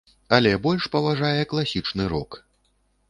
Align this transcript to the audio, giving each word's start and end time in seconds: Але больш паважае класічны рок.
Але 0.37 0.53
больш 0.63 0.87
паважае 0.95 1.43
класічны 1.53 2.03
рок. 2.15 2.41